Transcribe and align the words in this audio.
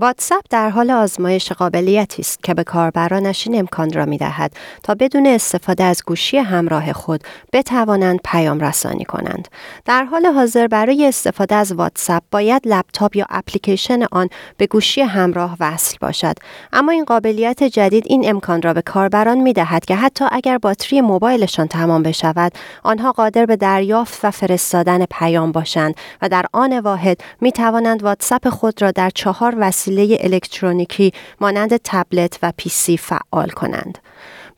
واتساپ 0.00 0.44
در 0.50 0.70
حال 0.70 0.90
آزمایش 0.90 1.52
قابلیتی 1.52 2.22
است 2.22 2.42
که 2.42 2.54
به 2.54 2.64
کاربرانش 2.64 3.46
این 3.46 3.58
امکان 3.58 3.92
را 3.92 4.04
می 4.04 4.18
دهد 4.18 4.52
تا 4.82 4.94
بدون 4.94 5.26
استفاده 5.26 5.84
از 5.84 6.02
گوشی 6.06 6.36
همراه 6.36 6.92
خود 6.92 7.20
بتوانند 7.52 8.20
پیام 8.24 8.60
رسانی 8.60 9.04
کنند. 9.04 9.48
در 9.84 10.04
حال 10.04 10.26
حاضر 10.26 10.66
برای 10.66 11.08
استفاده 11.08 11.54
از 11.54 11.72
واتساپ 11.72 12.22
باید 12.30 12.62
لپتاپ 12.64 13.16
یا 13.16 13.26
اپلیکیشن 13.30 14.02
آن 14.12 14.28
به 14.56 14.66
گوشی 14.66 15.00
همراه 15.00 15.56
وصل 15.60 15.96
باشد. 16.00 16.34
اما 16.72 16.92
این 16.92 17.04
قابلیت 17.04 17.62
جدید 17.62 18.04
این 18.06 18.28
امکان 18.28 18.62
را 18.62 18.74
به 18.74 18.82
کاربران 18.82 19.38
می 19.38 19.52
دهد 19.52 19.84
که 19.84 19.96
حتی 19.96 20.24
اگر 20.32 20.58
باتری 20.58 21.00
موبایلشان 21.00 21.66
تمام 21.66 22.02
بشود، 22.02 22.52
آنها 22.82 23.12
قادر 23.12 23.46
به 23.46 23.56
دریافت 23.56 24.24
و 24.24 24.30
فرستادن 24.30 25.04
پیام 25.04 25.52
باشند 25.52 25.94
و 26.22 26.28
در 26.28 26.46
آن 26.52 26.78
واحد 26.78 27.20
می 27.40 27.52
توانند 27.52 28.02
واتساپ 28.02 28.48
خود 28.48 28.82
را 28.82 28.90
در 28.90 29.10
چهار 29.10 29.54
وسیله 29.58 29.87
وسیله 29.88 30.18
الکترونیکی 30.20 31.12
مانند 31.40 31.76
تبلت 31.84 32.38
و 32.42 32.52
پیسی 32.56 32.96
فعال 32.96 33.50
کنند. 33.50 33.98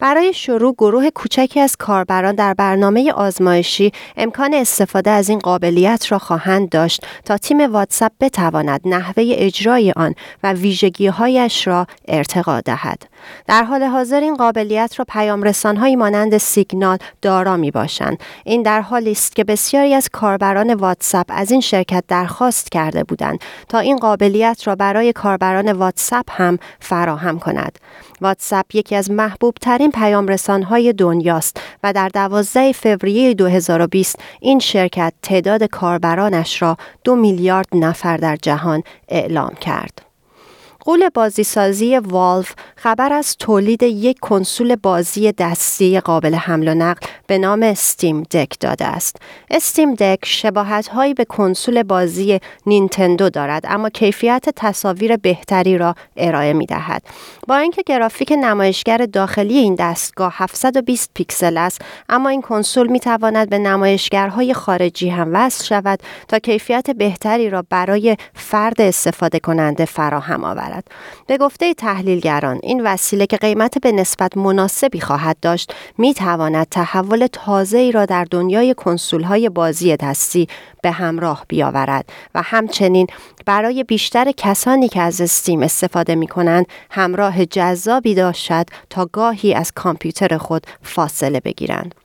برای 0.00 0.32
شروع 0.32 0.74
گروه 0.78 1.10
کوچکی 1.10 1.60
از 1.60 1.76
کاربران 1.76 2.34
در 2.34 2.54
برنامه 2.54 3.12
آزمایشی 3.12 3.92
امکان 4.16 4.54
استفاده 4.54 5.10
از 5.10 5.28
این 5.28 5.38
قابلیت 5.38 6.12
را 6.12 6.18
خواهند 6.18 6.68
داشت 6.68 7.06
تا 7.24 7.38
تیم 7.38 7.72
واتساپ 7.72 8.12
بتواند 8.20 8.80
نحوه 8.84 9.24
اجرای 9.36 9.92
آن 9.96 10.14
و 10.42 10.52
ویژگیهایش 10.52 11.66
را 11.66 11.86
ارتقا 12.08 12.60
دهد. 12.60 13.02
در 13.46 13.64
حال 13.64 13.82
حاضر 13.82 14.20
این 14.20 14.36
قابلیت 14.36 14.94
را 14.98 15.04
پیام 15.08 15.42
رسانهایی 15.42 15.96
مانند 15.96 16.38
سیگنال 16.38 16.98
دارا 17.22 17.56
می 17.56 17.70
باشند. 17.70 18.18
این 18.44 18.62
در 18.62 18.80
حالی 18.80 19.12
است 19.12 19.36
که 19.36 19.44
بسیاری 19.44 19.94
از 19.94 20.08
کاربران 20.12 20.74
واتساپ 20.74 21.26
از 21.28 21.50
این 21.50 21.60
شرکت 21.60 22.04
درخواست 22.08 22.72
کرده 22.72 23.04
بودند 23.04 23.38
تا 23.68 23.78
این 23.78 23.96
قابلیت 23.96 24.62
را 24.66 24.76
برای 24.76 25.12
کاربران 25.12 25.72
واتساپ 25.72 26.26
هم 26.28 26.58
فراهم 26.80 27.38
کند. 27.38 27.78
واتساپ 28.20 28.74
یکی 28.74 28.96
از 28.96 29.10
محبوب 29.10 29.54
ترین 29.60 29.90
پیام 29.90 30.28
رسانهای 30.28 30.92
دنیاست 30.92 31.60
و 31.82 31.92
در 31.92 32.08
12 32.08 32.72
فوریه 32.72 33.34
2020 33.34 34.18
این 34.40 34.58
شرکت 34.58 35.12
تعداد 35.22 35.64
کاربرانش 35.64 36.62
را 36.62 36.76
دو 37.04 37.16
میلیارد 37.16 37.68
نفر 37.72 38.16
در 38.16 38.36
جهان 38.36 38.82
اعلام 39.08 39.54
کرد. 39.54 40.09
قول 40.80 41.08
بازیسازی 41.08 41.98
والو 41.98 42.44
خبر 42.76 43.12
از 43.12 43.36
تولید 43.36 43.82
یک 43.82 44.18
کنسول 44.20 44.76
بازی 44.76 45.32
دستی 45.32 46.00
قابل 46.00 46.34
حمل 46.34 46.68
و 46.68 46.74
نقل 46.74 47.06
به 47.26 47.38
نام 47.38 47.62
استیم 47.62 48.22
دک 48.22 48.60
داده 48.60 48.84
است. 48.84 49.16
استیم 49.50 49.94
دک 49.94 50.18
شباهت 50.24 50.88
هایی 50.88 51.14
به 51.14 51.24
کنسول 51.24 51.82
بازی 51.82 52.40
نینتندو 52.66 53.30
دارد 53.30 53.64
اما 53.68 53.88
کیفیت 53.88 54.48
تصاویر 54.56 55.16
بهتری 55.16 55.78
را 55.78 55.94
ارائه 56.16 56.52
می 56.52 56.66
دهد. 56.66 57.02
با 57.48 57.56
اینکه 57.56 57.82
گرافیک 57.86 58.32
نمایشگر 58.32 58.98
داخلی 58.98 59.56
این 59.56 59.74
دستگاه 59.74 60.34
720 60.36 61.10
پیکسل 61.14 61.56
است 61.56 61.80
اما 62.08 62.28
این 62.28 62.42
کنسول 62.42 62.86
می 62.86 63.00
تواند 63.00 63.50
به 63.50 63.58
نمایشگرهای 63.58 64.54
خارجی 64.54 65.08
هم 65.08 65.30
وصل 65.32 65.64
شود 65.64 66.00
تا 66.28 66.38
کیفیت 66.38 66.90
بهتری 66.90 67.50
را 67.50 67.64
برای 67.70 68.16
فرد 68.34 68.80
استفاده 68.80 69.38
کننده 69.38 69.84
فراهم 69.84 70.44
آورد. 70.44 70.69
به 71.26 71.38
گفته 71.38 71.74
تحلیلگران 71.74 72.60
این 72.62 72.82
وسیله 72.86 73.26
که 73.26 73.36
قیمت 73.36 73.78
به 73.78 73.92
نسبت 73.92 74.36
مناسبی 74.36 75.00
خواهد 75.00 75.36
داشت 75.42 75.74
می 75.98 76.14
تواند 76.14 76.66
تحول 76.70 77.26
تازه 77.32 77.78
ای 77.78 77.92
را 77.92 78.06
در 78.06 78.24
دنیای 78.30 78.74
کنسول 78.74 79.22
های 79.22 79.48
بازی 79.48 79.96
دستی 79.96 80.48
به 80.82 80.90
همراه 80.90 81.44
بیاورد 81.48 82.08
و 82.34 82.42
همچنین 82.42 83.06
برای 83.46 83.84
بیشتر 83.84 84.32
کسانی 84.36 84.88
که 84.88 85.00
از 85.00 85.20
استیم 85.20 85.62
استفاده 85.62 86.14
می 86.14 86.26
کنند 86.26 86.66
همراه 86.90 87.46
جذابی 87.46 88.14
داشت 88.14 88.50
تا 88.90 89.06
گاهی 89.12 89.54
از 89.54 89.72
کامپیوتر 89.72 90.38
خود 90.38 90.66
فاصله 90.82 91.40
بگیرند. 91.40 91.99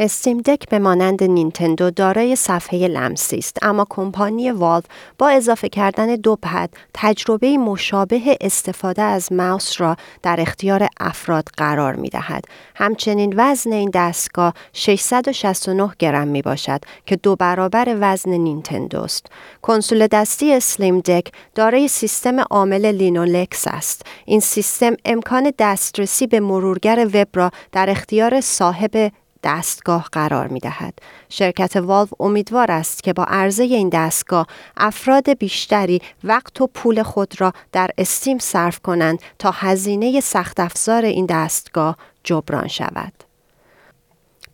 Steam 0.00 0.38
Deck 0.38 0.68
به 0.68 0.78
مانند 0.78 1.24
نینتندو 1.24 1.90
دارای 1.90 2.36
صفحه 2.36 2.88
لمسی 2.88 3.38
است 3.38 3.58
اما 3.62 3.86
کمپانی 3.90 4.50
والو 4.50 4.82
با 5.18 5.28
اضافه 5.28 5.68
کردن 5.68 6.16
دو 6.16 6.36
پد 6.42 6.70
تجربه 6.94 7.58
مشابه 7.58 8.36
استفاده 8.40 9.02
از 9.02 9.32
ماوس 9.32 9.80
را 9.80 9.96
در 10.22 10.40
اختیار 10.40 10.88
افراد 11.00 11.44
قرار 11.56 11.94
می 11.94 12.08
دهد. 12.08 12.44
همچنین 12.74 13.34
وزن 13.36 13.72
این 13.72 13.90
دستگاه 13.94 14.54
669 14.72 15.90
گرم 15.98 16.28
می 16.28 16.42
باشد 16.42 16.80
که 17.06 17.16
دو 17.16 17.36
برابر 17.36 17.96
وزن 18.00 18.30
نینتندو 18.30 19.00
است. 19.00 19.26
کنسول 19.62 20.06
دستی 20.06 20.52
Steam 20.52 21.00
Deck 21.00 21.32
دارای 21.54 21.88
سیستم 21.88 22.40
عامل 22.40 22.86
لینوکس 22.86 23.64
است. 23.66 24.06
این 24.24 24.40
سیستم 24.40 24.96
امکان 25.04 25.52
دسترسی 25.58 26.26
به 26.26 26.40
مرورگر 26.40 27.08
وب 27.14 27.28
را 27.34 27.50
در 27.72 27.90
اختیار 27.90 28.40
صاحب 28.40 29.12
دستگاه 29.42 30.08
قرار 30.12 30.46
می 30.48 30.60
دهد. 30.60 30.94
شرکت 31.28 31.76
والو 31.76 32.08
امیدوار 32.20 32.70
است 32.70 33.02
که 33.02 33.12
با 33.12 33.24
عرضه 33.24 33.62
این 33.62 33.88
دستگاه 33.88 34.46
افراد 34.76 35.38
بیشتری 35.38 36.02
وقت 36.24 36.60
و 36.60 36.66
پول 36.66 37.02
خود 37.02 37.40
را 37.40 37.52
در 37.72 37.90
استیم 37.98 38.38
صرف 38.38 38.78
کنند 38.78 39.18
تا 39.38 39.50
هزینه 39.50 40.20
سخت 40.20 40.60
افزار 40.60 41.04
این 41.04 41.26
دستگاه 41.26 41.96
جبران 42.24 42.68
شود. 42.68 43.27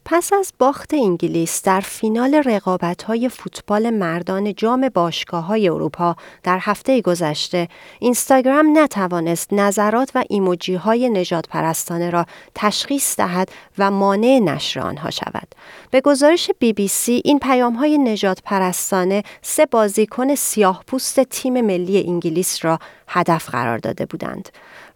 پس 0.07 0.33
از 0.33 0.53
باخت 0.59 0.95
انگلیس 0.95 1.63
در 1.63 1.81
فینال 1.81 2.61
های 3.07 3.29
فوتبال 3.29 3.91
مردان 3.91 4.55
جام 4.55 4.91
های 5.33 5.69
اروپا 5.69 6.17
در 6.43 6.59
هفته 6.61 7.01
گذشته، 7.01 7.69
اینستاگرام 7.99 8.79
نتوانست 8.79 9.53
نظرات 9.53 10.11
و 10.15 10.25
ایموجی 10.29 10.75
های 10.75 11.09
نجات 11.09 11.49
پرستانه 11.49 12.11
را 12.11 12.27
تشخیص 12.55 13.17
دهد 13.17 13.49
و 13.79 13.91
مانع 13.91 14.39
نشر 14.39 14.81
آنها 14.81 15.11
شود. 15.11 15.49
به 15.91 16.01
گزارش 16.01 16.51
بی 16.59 16.73
بی 16.73 16.89
سی 16.89 17.23
این 17.25 17.39
پیام 17.39 17.75
های 17.75 17.99
نجات 17.99 18.43
پرستانه 18.45 19.23
سه 19.43 19.67
بازیکن 19.67 20.35
سیاه 20.35 20.85
پوست 20.87 21.21
تیم 21.21 21.61
ملی 21.61 22.07
انگلیس 22.07 22.65
را 22.65 22.79
هدف 23.09 23.51
قرار 23.51 23.79
داده 23.79 24.07
بودند. 24.07 24.49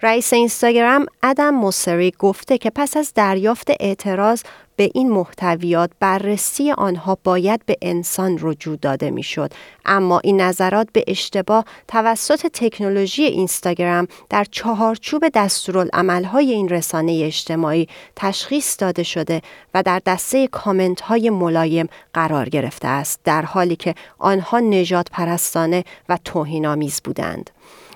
رئیس 0.03 0.33
اینستاگرام 0.33 1.07
ادم 1.23 1.55
موسری 1.55 2.13
گفته 2.19 2.59
که 2.59 2.71
پس 2.71 2.97
از 2.97 3.13
دریافت 3.15 3.71
اعتراض 3.81 4.43
به 4.79 4.91
این 4.95 5.11
محتویات 5.11 5.91
بررسی 6.01 6.73
آنها 6.73 7.19
باید 7.25 7.67
به 7.67 7.77
انسان 7.83 8.39
رجوع 8.41 8.77
داده 8.77 9.11
می‌شد 9.11 9.53
اما 9.85 10.21
این 10.25 10.41
نظرات 10.41 10.89
به 10.93 11.05
اشتباه 11.07 11.65
توسط 11.89 12.47
تکنولوژی 12.47 13.23
اینستاگرام 13.23 14.09
در 14.31 14.45
چهارچوب 14.51 15.29
دستورالعملهای 15.35 16.53
این 16.53 16.69
رسانه 16.69 17.23
اجتماعی 17.25 17.89
تشخیص 18.17 18.77
داده 18.79 19.03
شده 19.03 19.43
و 19.75 19.83
در 19.83 20.03
دسته 20.07 20.47
کامنت 20.47 21.01
های 21.01 21.31
ملایم 21.31 21.89
قرار 22.15 22.49
گرفته 22.49 22.89
است 22.89 23.21
در 23.25 23.43
حالی 23.43 23.77
که 23.77 23.95
آنها 24.19 24.61
نجات 24.61 25.07
پرستانه 25.11 25.85
و 26.09 26.19
توهینآمیز 26.25 27.01
بودند 27.05 27.51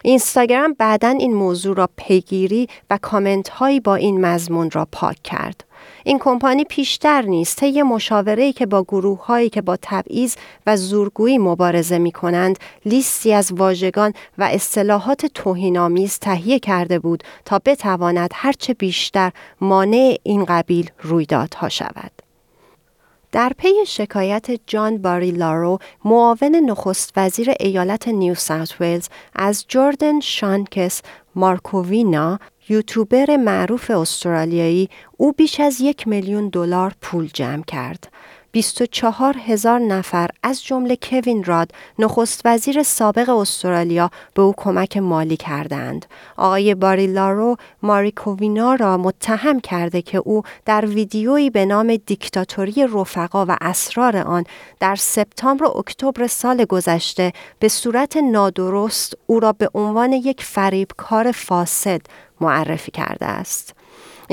اینستاگرام 0.04 0.76
بعدا 0.78 1.08
این 1.08 1.34
موضوع 1.34 1.76
را 1.76 1.88
پیگیری 1.96 2.68
و 2.90 2.98
کامنت 3.02 3.48
هایی 3.48 3.80
با 3.80 3.94
این 3.94 4.26
مضمون 4.26 4.70
را 4.70 4.88
پاک 4.92 5.22
کرد. 5.24 5.64
این 6.04 6.18
کمپانی 6.18 6.64
پیشتر 6.64 7.22
نیست 7.22 7.56
طی 7.56 7.82
مشاوره‌ای 7.82 8.52
که 8.52 8.66
با 8.66 8.82
گروه 8.82 9.26
هایی 9.26 9.50
که 9.50 9.62
با 9.62 9.78
تبعیض 9.82 10.36
و 10.66 10.76
زورگویی 10.76 11.38
مبارزه 11.38 11.98
می 11.98 12.12
کنند 12.12 12.58
لیستی 12.86 13.32
از 13.32 13.52
واژگان 13.52 14.12
و 14.38 14.44
اصطلاحات 14.44 15.26
توهینآمیز 15.26 16.18
تهیه 16.18 16.58
کرده 16.58 16.98
بود 16.98 17.22
تا 17.44 17.60
بتواند 17.64 18.30
هرچه 18.34 18.74
بیشتر 18.74 19.32
مانع 19.60 20.16
این 20.22 20.44
قبیل 20.44 20.90
رویدادها 21.02 21.68
شود. 21.68 22.12
در 23.32 23.52
پی 23.58 23.86
شکایت 23.86 24.46
جان 24.66 24.98
باریلارو 24.98 25.78
معاون 26.04 26.56
نخست 26.56 27.12
وزیر 27.16 27.52
ایالت 27.60 28.08
نیو 28.08 28.34
ساوت 28.34 28.80
ویلز 28.80 29.08
از 29.34 29.64
جوردن 29.68 30.20
شانکس 30.20 31.02
مارکووینا 31.34 32.38
یوتیوبر 32.68 33.36
معروف 33.36 33.90
استرالیایی 33.90 34.88
او 35.16 35.32
بیش 35.32 35.60
از 35.60 35.80
یک 35.80 36.08
میلیون 36.08 36.48
دلار 36.48 36.92
پول 37.00 37.30
جمع 37.34 37.62
کرد. 37.62 38.12
24 38.52 39.36
هزار 39.36 39.78
نفر 39.80 40.30
از 40.42 40.64
جمله 40.64 40.96
کوین 41.02 41.44
راد 41.44 41.70
نخست 41.98 42.40
وزیر 42.44 42.82
سابق 42.82 43.28
استرالیا 43.28 44.10
به 44.34 44.42
او 44.42 44.54
کمک 44.56 44.96
مالی 44.96 45.36
کردند. 45.36 46.06
آقای 46.36 46.74
باریلارو 46.74 47.56
ماریکووینا 47.82 48.74
را 48.74 48.96
متهم 48.96 49.60
کرده 49.60 50.02
که 50.02 50.18
او 50.18 50.42
در 50.64 50.86
ویدیویی 50.86 51.50
به 51.50 51.66
نام 51.66 51.96
دیکتاتوری 51.96 52.86
رفقا 52.92 53.46
و 53.48 53.56
اسرار 53.60 54.16
آن 54.16 54.44
در 54.80 54.96
سپتامبر 54.96 55.64
و 55.64 55.76
اکتبر 55.76 56.26
سال 56.26 56.64
گذشته 56.64 57.32
به 57.58 57.68
صورت 57.68 58.16
نادرست 58.16 59.14
او 59.26 59.40
را 59.40 59.52
به 59.52 59.68
عنوان 59.74 60.12
یک 60.12 60.42
فریبکار 60.44 61.32
فاسد 61.32 62.00
معرفی 62.40 62.90
کرده 62.90 63.26
است. 63.26 63.74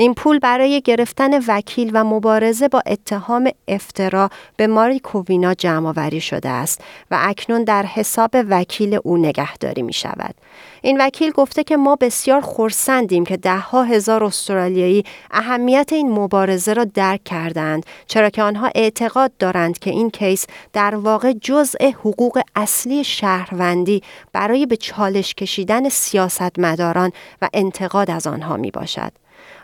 این 0.00 0.14
پول 0.14 0.38
برای 0.38 0.80
گرفتن 0.80 1.38
وکیل 1.48 1.90
و 1.94 2.04
مبارزه 2.04 2.68
با 2.68 2.82
اتهام 2.86 3.50
افترا 3.68 4.30
به 4.56 4.66
ماری 4.66 5.00
کووینا 5.00 5.54
جمع 5.54 5.88
آوری 5.88 6.20
شده 6.20 6.48
است 6.48 6.80
و 7.10 7.18
اکنون 7.20 7.64
در 7.64 7.86
حساب 7.86 8.30
وکیل 8.34 8.98
او 9.04 9.16
نگهداری 9.16 9.82
می 9.82 9.92
شود. 9.92 10.34
این 10.82 11.00
وکیل 11.00 11.30
گفته 11.30 11.64
که 11.64 11.76
ما 11.76 11.96
بسیار 11.96 12.40
خورسندیم 12.40 13.24
که 13.24 13.36
دهها 13.36 13.82
هزار 13.82 14.24
استرالیایی 14.24 15.04
اهمیت 15.30 15.88
این 15.92 16.10
مبارزه 16.10 16.72
را 16.72 16.84
درک 16.84 17.24
کردند 17.24 17.86
چرا 18.06 18.30
که 18.30 18.42
آنها 18.42 18.70
اعتقاد 18.74 19.32
دارند 19.38 19.78
که 19.78 19.90
این 19.90 20.10
کیس 20.10 20.46
در 20.72 20.94
واقع 20.94 21.32
جزء 21.32 21.90
حقوق 21.90 22.40
اصلی 22.56 23.04
شهروندی 23.04 24.02
برای 24.32 24.66
به 24.66 24.76
چالش 24.76 25.34
کشیدن 25.34 25.88
سیاستمداران 25.88 27.12
و 27.42 27.48
انتقاد 27.54 28.10
از 28.10 28.26
آنها 28.26 28.56
می 28.56 28.70
باشد. 28.70 29.12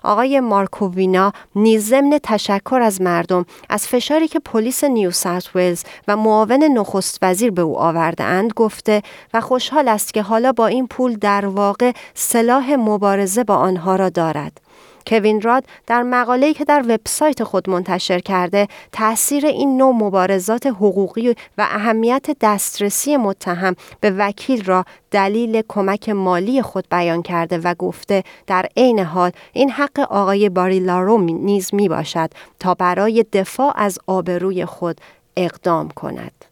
آقای 0.03 0.41
مارکووینا 0.41 1.33
نیز 1.55 1.89
ضمن 1.89 2.19
تشکر 2.23 2.81
از 2.83 3.01
مردم 3.01 3.47
از 3.69 3.87
فشاری 3.87 4.29
که 4.29 4.39
پلیس 4.39 4.85
نیو 4.85 5.11
ساوت 5.11 5.57
ولز 5.57 5.83
و 6.09 6.17
معاون 6.17 6.65
نخست 6.65 7.19
وزیر 7.23 7.51
به 7.51 7.63
او 7.63 7.79
آورده 7.79 8.25
اند 8.25 8.53
گفته 8.53 9.03
و 9.35 9.41
خوشحال 9.41 9.89
است 9.89 10.15
که 10.15 10.23
حالا 10.23 10.53
با 10.53 10.67
این 10.67 10.87
پول 10.87 11.17
در 11.17 11.47
واقع 11.47 11.93
سلاح 12.15 12.75
مبارزه 12.75 13.45
با 13.45 13.57
آنها 13.57 13.97
را 13.97 14.09
دارد. 14.09 14.66
کوین 15.07 15.41
راد 15.41 15.65
در 15.87 16.03
مقاله‌ای 16.03 16.55
که 16.55 16.65
در 16.65 16.85
وبسایت 16.89 17.45
خود 17.45 17.71
منتشر 17.71 18.19
کرده 18.19 18.69
تاثیر 18.93 19.47
این 19.47 19.77
نوع 19.77 19.95
مبارزات 19.95 20.67
حقوقی 20.67 21.29
و 21.59 21.67
اهمیت 21.71 22.27
دسترسی 22.41 23.17
متهم 23.17 23.77
به 24.01 24.11
وکیل 24.11 24.65
را 24.65 24.85
دلیل 25.11 25.63
کمک 25.69 26.09
مالی 26.09 26.63
خود 26.63 26.85
بیان 26.91 27.23
کرده 27.23 27.59
و 27.59 27.75
گفته 27.75 28.25
در 28.47 28.67
عین 28.77 28.99
حال 28.99 29.31
این 29.53 29.71
حق 29.71 30.01
آقای 30.01 30.49
باریلارو 30.49 31.19
نیز 31.19 31.75
می 31.75 31.89
باشد 31.89 32.31
تا 32.61 32.75
برای 32.75 33.25
دفاع 33.33 33.73
از 33.77 33.99
آبروی 34.07 34.65
خود 34.65 35.01
اقدام 35.37 35.89
کند. 35.89 36.45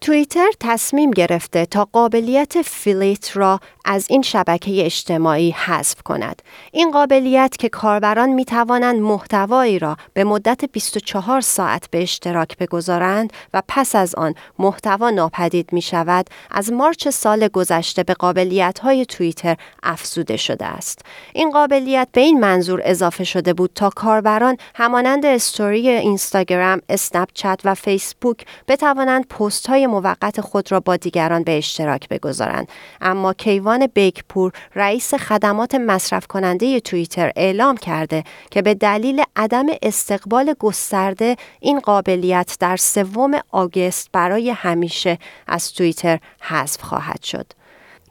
توییتر 0.00 0.50
تصمیم 0.60 1.10
گرفته 1.10 1.66
تا 1.66 1.88
قابلیت 1.92 2.62
فیلیت 2.62 3.36
را 3.36 3.60
از 3.86 4.06
این 4.10 4.22
شبکه 4.22 4.84
اجتماعی 4.84 5.50
حذف 5.50 6.02
کند. 6.02 6.42
این 6.72 6.90
قابلیت 6.90 7.56
که 7.58 7.68
کاربران 7.68 8.28
می 8.28 8.44
توانند 8.44 9.00
محتوایی 9.00 9.78
را 9.78 9.96
به 10.14 10.24
مدت 10.24 10.64
24 10.64 11.40
ساعت 11.40 11.90
به 11.90 12.02
اشتراک 12.02 12.56
بگذارند 12.58 13.32
و 13.54 13.62
پس 13.68 13.96
از 13.96 14.14
آن 14.14 14.34
محتوا 14.58 15.10
ناپدید 15.10 15.72
می 15.72 15.82
شود، 15.82 16.26
از 16.50 16.72
مارچ 16.72 17.08
سال 17.08 17.48
گذشته 17.48 18.02
به 18.02 18.14
قابلیت 18.14 18.78
های 18.78 19.06
توییتر 19.06 19.56
افزوده 19.82 20.36
شده 20.36 20.66
است. 20.66 21.02
این 21.32 21.50
قابلیت 21.50 22.08
به 22.12 22.20
این 22.20 22.40
منظور 22.40 22.80
اضافه 22.84 23.24
شده 23.24 23.54
بود 23.54 23.70
تا 23.74 23.90
کاربران 23.90 24.56
همانند 24.74 25.26
استوری 25.26 25.88
اینستاگرام، 25.88 26.80
اسنپ 26.88 27.28
چت 27.34 27.60
و 27.64 27.74
فیسبوک 27.74 28.46
بتوانند 28.68 29.28
پست 29.28 29.66
های 29.66 29.86
موقت 29.86 30.40
خود 30.40 30.72
را 30.72 30.80
با 30.80 30.96
دیگران 30.96 31.42
به 31.42 31.58
اشتراک 31.58 32.08
بگذارند 32.08 32.68
اما 33.00 33.32
کیوان 33.32 33.75
بیکپور 33.82 34.52
رئیس 34.74 35.14
خدمات 35.14 35.74
مصرف 35.74 36.26
کننده 36.26 36.80
توییتر 36.80 37.32
اعلام 37.36 37.76
کرده 37.76 38.24
که 38.50 38.62
به 38.62 38.74
دلیل 38.74 39.22
عدم 39.36 39.66
استقبال 39.82 40.54
گسترده 40.58 41.36
این 41.60 41.80
قابلیت 41.80 42.56
در 42.60 42.76
سوم 42.76 43.40
آگست 43.52 44.08
برای 44.12 44.50
همیشه 44.50 45.18
از 45.46 45.72
توییتر 45.72 46.18
حذف 46.40 46.82
خواهد 46.82 47.22
شد. 47.22 47.46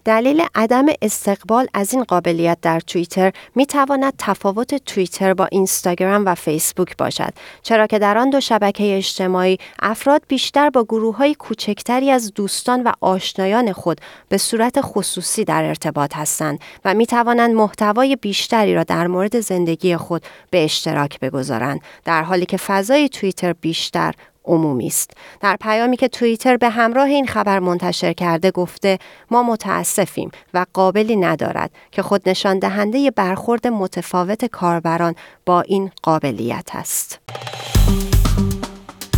دلیل 0.06 0.44
عدم 0.56 0.86
استقبال 1.02 1.68
از 1.74 1.94
این 1.94 2.04
قابلیت 2.04 2.58
در 2.62 2.80
توییتر 2.80 3.32
می 3.56 3.66
تواند 3.66 4.14
تفاوت 4.18 4.76
توییتر 4.76 5.34
با 5.34 5.46
اینستاگرام 5.46 6.26
و 6.26 6.36
فیسبوک 6.36 6.98
باشد 6.98 7.34
چرا 7.64 7.88
که 7.88 8.00
در 8.00 8.18
آن 8.18 8.30
دو 8.30 8.40
شبکه 8.40 8.98
اجتماعی 8.98 9.58
افراد 9.80 10.22
بیشتر 10.28 10.70
با 10.70 10.84
گروه 10.84 11.18
های 11.18 11.36
کوچکتری 11.36 12.12
از 12.12 12.34
دوستان 12.34 12.84
و 12.84 12.92
آشنایان 13.02 13.74
خود 13.74 14.02
به 14.30 14.38
صورت 14.38 14.82
خصوصی 14.82 15.46
در 15.46 15.64
ارتباط 15.64 16.16
هستند 16.16 16.60
و 16.86 16.94
می 16.94 17.06
توانند 17.06 17.56
محتوای 17.56 18.16
بیشتری 18.16 18.76
را 18.76 18.84
در 18.84 19.08
مورد 19.08 19.40
زندگی 19.40 19.98
خود 19.98 20.22
به 20.52 20.64
اشتراک 20.64 21.20
بگذارند 21.20 21.82
در 22.04 22.24
حالی 22.24 22.46
که 22.46 22.58
فضای 22.58 23.10
توییتر 23.10 23.54
بیشتر 23.54 24.14
عمومی 24.48 24.88
است. 24.88 25.12
در 25.42 25.58
پیامی 25.62 25.98
که 25.98 26.08
توییتر 26.08 26.58
به 26.58 26.70
همراه 26.70 27.08
این 27.08 27.28
خبر 27.28 27.60
منتشر 27.60 28.14
کرده 28.14 28.52
گفته 28.52 29.00
ما 29.32 29.44
متاسفیم 29.44 30.32
و 30.54 30.66
قابلی 30.74 31.16
ندارد 31.16 31.72
که 31.92 32.02
خود 32.02 32.30
نشان 32.30 32.60
دهنده 32.60 33.12
برخورد 33.12 33.68
متفاوت 33.68 34.46
کاربران 34.46 35.16
با 35.46 35.62
این 35.62 35.92
قابلیت 36.04 36.70
است. 36.74 37.20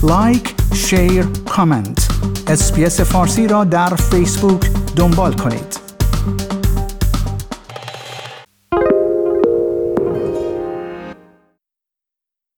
like، 0.04 0.56
share، 0.74 1.26
comment. 1.50 2.08
اسپیس 2.48 3.02
فارسی 3.02 3.48
را 3.48 3.64
در 3.64 3.96
فیسبوک 3.96 4.72
دنبال 4.96 5.34
کنید. 5.34 5.87